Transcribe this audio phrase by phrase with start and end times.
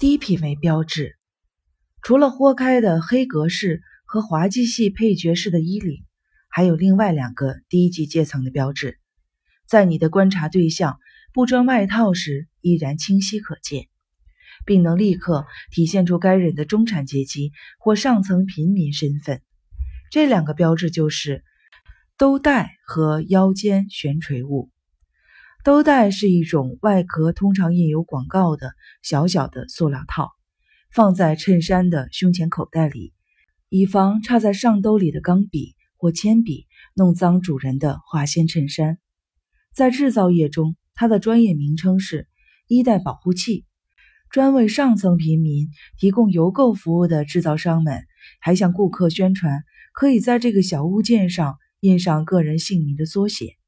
[0.00, 1.18] 低品位标志。
[2.00, 6.06] 除了豁开的黑格式和滑稽系配角式的衣领，
[6.48, 8.98] 还有另外两个低级阶层的标志，
[9.68, 10.98] 在你的观察对象
[11.34, 13.88] 不穿外套时依然清晰可见，
[14.64, 19.42] 并能立刻体现出该人的中产阶级或上层平民身份。
[20.10, 21.44] 这两个标志就是
[22.16, 24.70] 兜带和腰间悬垂物。
[25.64, 28.72] 兜带是一种外壳通常印有广告的
[29.02, 30.30] 小小的塑料套，
[30.92, 33.12] 放在衬衫的胸前口袋里，
[33.68, 35.74] 以防插在上兜里的钢笔。
[36.02, 38.96] 或铅笔弄脏主人的化纤衬衫，
[39.74, 42.26] 在制造业中，它的专业名称是
[42.68, 43.66] 衣袋保护器。
[44.30, 48.02] 专为上层平民提供邮购服务的制造商们
[48.40, 53.59] 还向顾客宣传，可以在这个小物件上印上个人姓名的缩写。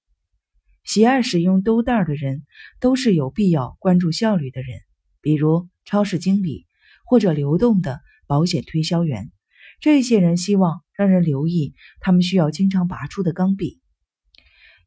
[0.84, 2.44] 喜爱使用兜带的人
[2.80, 4.80] 都是有必要关注效率的人，
[5.20, 6.66] 比如超市经理
[7.04, 9.30] 或者流动的保险推销员。
[9.80, 10.82] 这些人希望。
[10.94, 13.80] 让人留意，他们需要经常拔出的钢笔、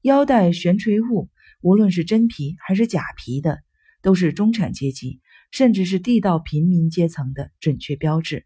[0.01, 1.29] 腰带悬垂物，
[1.59, 3.59] 无论是真皮还是假皮的，
[4.01, 5.19] 都是中产阶级
[5.51, 8.45] 甚至是地道平民阶层的准确标志。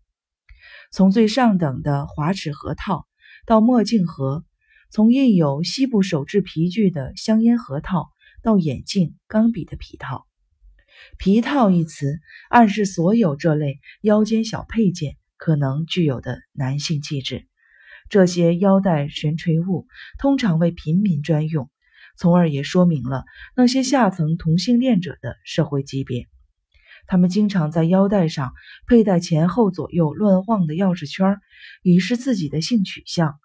[0.91, 3.05] 从最上等的滑齿盒套
[3.45, 4.45] 到墨镜盒，
[4.91, 8.09] 从印有西部手制皮具的香烟盒套
[8.41, 10.25] 到眼镜、钢笔的皮套
[11.19, 17.45] ，“皮套”一词暗示所有这类腰间小配件可能具有的男性气质。
[18.09, 19.85] 这些腰带悬垂物
[20.17, 21.69] 通常为平民专用，
[22.17, 26.25] 从而也说明了那些下层同性恋者的社会级别。
[27.05, 28.53] 他们经常在腰带上
[28.87, 31.37] 佩戴前后左右乱晃的钥匙圈，
[31.83, 33.39] 以示自己的性取向。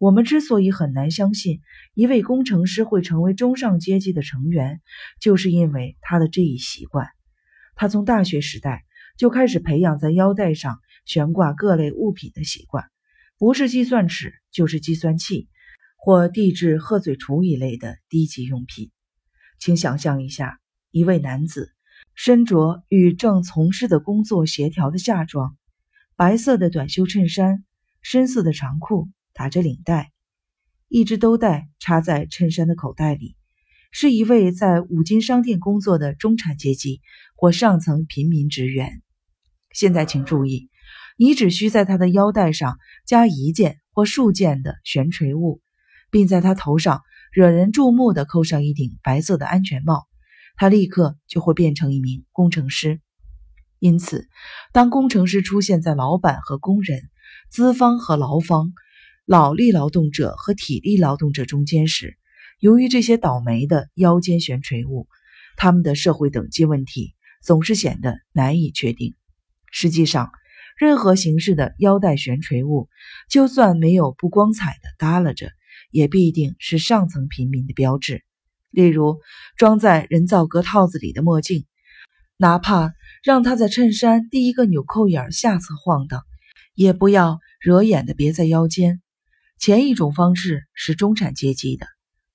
[0.00, 1.60] 我们之所以很难相信
[1.92, 4.80] 一位工程师会成为中上阶级的成员，
[5.20, 7.06] 就是因为他的这一习惯。
[7.74, 8.86] 他从大学时代
[9.18, 12.86] 就开始培养在腰带上悬挂各类物品的习惯。
[13.36, 15.50] 不是计算尺，就是计算器，
[15.98, 18.90] 或地质鹤嘴锄一类的低级用品。
[19.58, 20.60] 请想象一下，
[20.90, 21.74] 一位男子
[22.14, 25.58] 身着与正从事的工作协调的夏装，
[26.16, 27.66] 白色的短袖衬衫，
[28.00, 30.12] 深色的长裤，打着领带，
[30.88, 33.36] 一只兜带插在衬衫的口袋里，
[33.90, 37.00] 是一位在五金商店工作的中产阶级
[37.36, 39.00] 或上层平民职员。
[39.72, 40.68] 现在，请注意。
[41.16, 45.62] 你只需在他的腰带上加一件或数件的悬垂物，
[46.10, 47.00] 并在他头上
[47.32, 50.06] 惹人注目的扣上一顶白色的安全帽，
[50.54, 53.00] 他立刻就会变成一名工程师。
[53.78, 54.28] 因此，
[54.74, 57.00] 当工程师出现在老板和工人、
[57.48, 58.74] 资方和劳方、
[59.30, 62.18] 脑力劳动者和体力劳动者中间时，
[62.58, 65.06] 由于这些倒霉的腰间悬垂物，
[65.56, 69.14] 他们的社会等级问题总是显得难以确定。
[69.70, 70.32] 实际上，
[70.76, 72.88] 任何形式的腰带悬垂物，
[73.28, 75.52] 就算没有不光彩的耷拉着，
[75.92, 78.24] 也必定是上层平民的标志。
[78.70, 79.20] 例如，
[79.56, 81.66] 装在人造革套子里的墨镜，
[82.36, 86.20] 哪怕让它在衬衫第一个纽扣眼下侧晃荡，
[86.74, 89.00] 也不要惹眼的别在腰间。
[89.60, 91.86] 前一种方式是中产阶级的，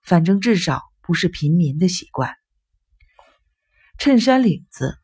[0.03, 2.36] 反正至少不是平民的习惯。
[3.97, 4.96] 衬衫领子。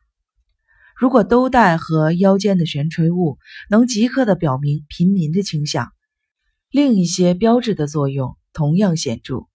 [0.96, 3.38] 如果兜带和腰间的悬垂物
[3.68, 5.92] 能即刻的表明平民的倾向，
[6.70, 9.48] 另一些标志的作用同样显著。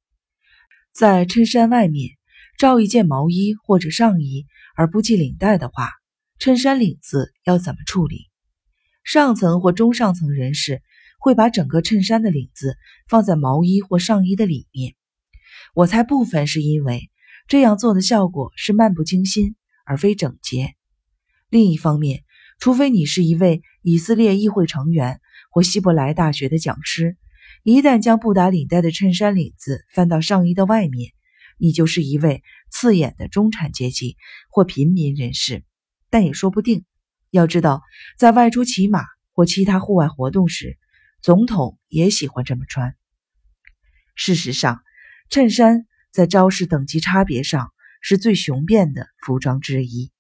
[0.92, 2.18] 在衬衫外面
[2.60, 4.46] 罩一件毛衣或者上衣
[4.76, 5.90] 而不系领带的话，
[6.38, 8.30] 衬衫领子要怎么处理？
[9.06, 10.82] 上层或中上层人士
[11.18, 14.96] 会把整个衬衫的领子放在毛衣或上衣的里面。
[15.74, 17.10] 我猜部分是因为
[17.48, 20.74] 这样做的效果是漫不经心而非整洁。
[21.50, 22.24] 另一方面，
[22.60, 25.20] 除非你是一位以色列议会成员
[25.52, 27.18] 或希伯来大学的讲师，
[27.64, 31.12] 一旦将不打领带的衬衫领子翻到上衣的外面，
[31.58, 34.18] 你就是一位刺眼的中产阶级
[34.50, 35.64] 或平民人士。
[36.10, 36.86] 但也说不定。
[37.30, 37.82] 要知道，
[38.18, 39.04] 在外出骑马
[39.34, 40.78] 或其他户外活动时，
[41.28, 42.96] 总统也喜欢这么穿。
[44.16, 44.82] 事实上，
[45.30, 50.14] 衬衫在招式等级差别上是最雄辩的服装之一。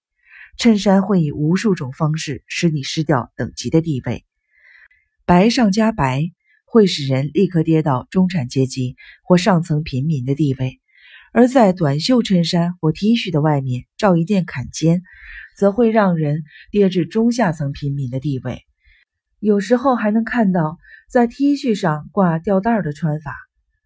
[0.57, 4.25] 衬衫会以无数种方式使你失掉等级的地位。
[5.25, 6.23] 白上加白
[6.65, 10.81] 会使人立刻跌到中产阶级或上层平民的地位，
[11.31, 15.03] 而在短袖衬衫或 T 恤的外面罩一件坎肩，
[15.55, 18.65] 则会让人跌至中下层平民的地位。
[19.39, 23.33] 有时候还能看到在 T 恤上挂吊带的穿法，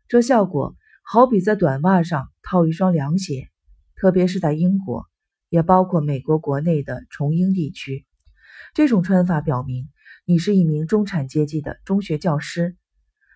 [0.07, 3.47] 这效果好比在短袜上套一双凉鞋，
[3.95, 5.06] 特别是在英国。
[5.47, 8.06] 也包括美国国内的崇英地区。
[8.73, 9.89] 这种穿法表明
[10.23, 12.77] 你是一名中产阶级的中学教师。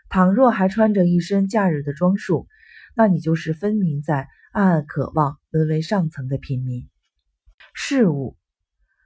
[0.07, 2.47] 倘若还穿着一身假日的装束，
[2.95, 6.87] 那你就是分明在暗暗渴望沦为上层的平民。
[7.73, 8.37] 事物，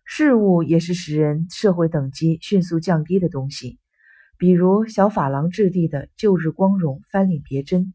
[0.05, 3.79] 事物也是使人社会等级迅速降低的东西。
[4.39, 7.93] 比如小法郎质地的旧日光荣翻领别针，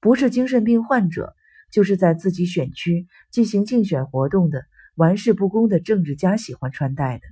[0.00, 1.34] 不是精神病患者，
[1.70, 4.64] 就是在自己选区进行竞选活动的
[4.94, 7.24] 玩世不恭的政治家喜欢穿戴的。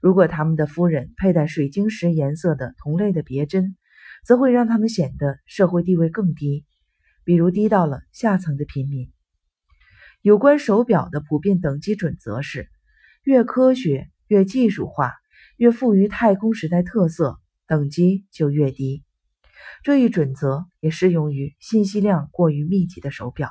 [0.00, 3.76] 如果他们的夫人佩戴水晶石颜色的同类的别针，
[4.24, 6.66] 则会让他们显得社会地位更低，
[7.22, 9.12] 比如低到了下层的平民。
[10.20, 12.68] 有关手表的普遍等级准则是：
[13.22, 15.12] 越科学、越技术化、
[15.56, 17.38] 越富于太空时代特色，
[17.72, 19.02] 等级就越低。
[19.82, 23.48] 这一准则也适用于信息量过于密集的手表，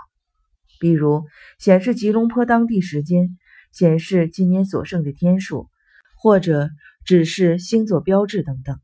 [0.79, 1.25] 比如
[1.57, 3.35] 显示吉隆坡当地时间、
[3.71, 5.71] 显示今年所剩的天数，
[6.21, 6.69] 或者
[7.03, 8.79] 指示星座标志等等。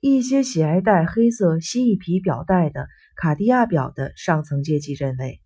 [0.00, 2.86] 一些喜爱戴黑色蜥蜴皮表带的
[3.16, 5.40] 卡地亚表的上层阶级认为。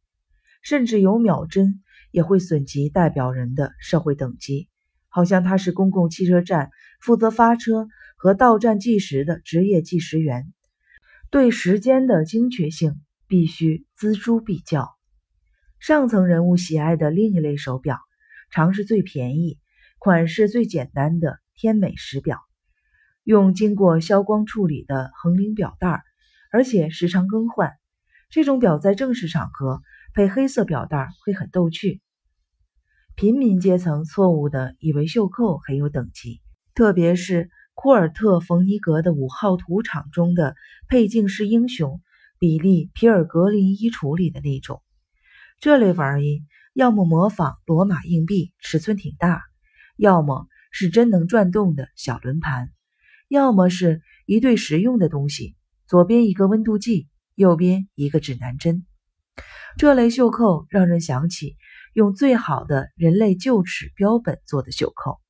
[0.62, 1.80] 甚至有秒针
[2.10, 4.69] 也会损及代表人的社会等级，
[5.08, 6.70] 好像他是公共汽车站
[7.00, 10.52] 负责发车和到站计时的职业计时员，
[11.30, 14.96] 对时间的精确性必须锱铢必较。
[15.78, 17.98] 上层人物喜爱的另一类手表，
[18.50, 19.58] 常是最便宜、
[19.98, 22.40] 款式最简单的天美时表，
[23.22, 26.02] 用经过消光处理的横领表带，
[26.50, 27.72] 而且时常更换。
[28.30, 29.82] 这种表在正式场合。
[30.14, 32.00] 配黑色表带会很逗趣。
[33.16, 36.40] 平民阶层错误地以为袖扣很有等级，
[36.74, 40.56] 特别是库尔特·冯尼格的五号土场中的
[40.88, 42.00] 佩镜式英雄
[42.38, 44.82] 比利·皮尔格林衣橱里的那种。
[45.61, 46.43] 这类玩意
[46.73, 49.40] 要么模仿罗马硬币，尺寸挺大；
[49.99, 52.69] 要么是真能转动的小轮盘；
[53.28, 55.55] 要么是一对实用的东西，
[55.87, 58.87] 左边一个温度计，右边一个指南针。
[59.76, 61.56] 这类袖扣让人想起
[61.93, 65.20] 用最好的人类臼齿标本做的袖扣。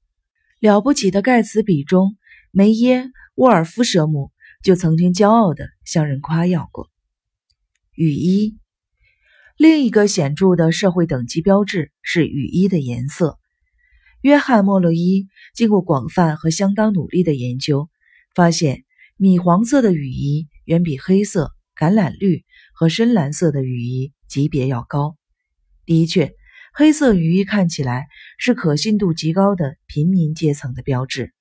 [0.60, 2.16] 了不起的盖茨比中，
[2.58, 3.02] 梅耶·
[3.34, 4.32] 沃尔夫舍姆
[4.64, 6.88] 就曾经骄傲地向人夸耀过。
[7.94, 8.56] 雨衣，
[9.58, 13.38] 另一个显著的社会等级标志是雨衣的颜色。
[14.22, 17.90] 约翰·莫洛伊经过广泛和相当努力的研究，
[18.34, 18.84] 发现
[19.18, 24.14] 米黄色的雨衣远比黑色、橄榄绿和深蓝色的雨衣。
[24.26, 25.18] 级别要高，
[25.84, 26.32] 的确，
[26.72, 28.06] 黑色雨衣看起来
[28.38, 31.34] 是可信度极高的平民阶层的标志。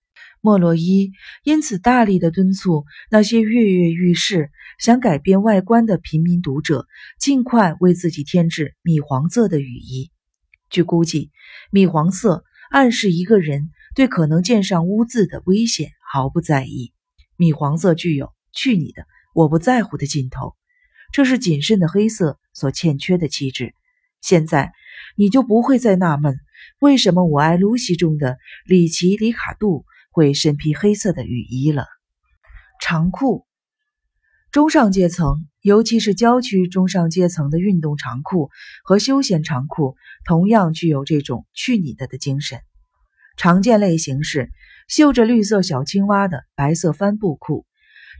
[0.46, 1.12] 莫洛伊
[1.44, 6.86] 因此大力的敦促那些跃跃欲试、想改变外观的平民读者，
[7.20, 10.12] 尽快为自己添置米黄色的雨衣。
[10.70, 11.32] 据估计，
[11.72, 16.94] 米黄色暗示一个人对可能溅上污渍的危险毫不在意。
[17.38, 20.54] 米黄色具有“去你的，我不在乎”的劲头。
[21.12, 23.74] 这是谨慎的黑色所欠缺的气质。
[24.22, 24.74] 现在
[25.18, 26.38] 你就不会再纳闷，
[26.80, 28.38] 为什么《我爱露西》中的
[28.68, 31.88] 里奇·里卡杜会身披黑色的雨衣了。
[32.82, 33.46] 长裤，
[34.50, 38.50] 中上阶层，尤其是郊区中上阶层的运动长裤
[38.86, 42.62] 和休闲长裤，同样具有这种“去你的”的精神。
[43.36, 44.52] 常见类型是
[44.88, 47.66] 绣着绿色小青蛙的白色帆布裤。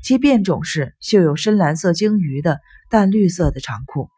[0.04, 2.60] 其变种是绣有深蓝色鲸鱼的
[2.90, 4.10] 淡绿色的长裤，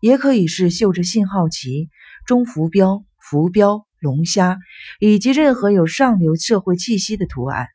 [0.00, 1.90] 也可以是绣着信号旗、
[2.24, 4.58] 中浮标、浮标、龙虾
[5.00, 7.68] 以及任何有上流社会气息的图案。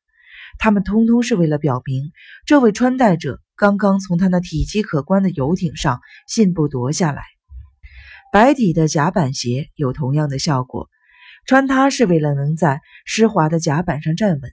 [0.57, 2.11] 它们通通是为了表明
[2.45, 7.23] 这位穿戴者刚刚从他那体积可观的游艇上信步夺下来。
[8.31, 10.89] 白底的甲板鞋有同样的效果，
[11.45, 14.51] 穿它是为了能在湿滑的甲板上站稳。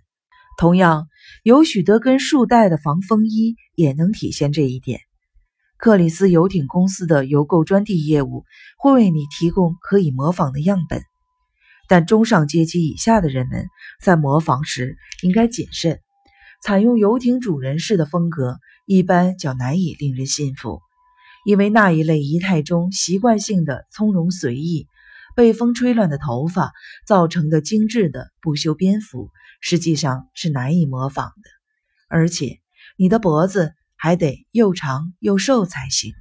[0.58, 1.06] 同样。
[1.42, 5.00] 有许多根束带的防风衣也能体现这一点。
[5.78, 8.44] 克里斯游艇公司的邮购专递业务
[8.78, 11.02] 会为你提供可以模仿的样本，
[11.90, 13.68] 但中上阶级以下的人们
[14.00, 15.98] 在模仿时应该谨慎。
[16.62, 20.80] 采用游艇主人式的风格一般较难以令人信服，
[21.44, 24.86] 因为那一类仪态中习惯性的从容随意、
[25.34, 26.70] 被风吹乱的头发
[27.08, 29.28] 造成的精致的不修边幅。
[29.60, 31.50] 实际上是难以模仿的，
[32.08, 32.60] 而且
[32.96, 36.14] 你的脖子还得又长又瘦才行。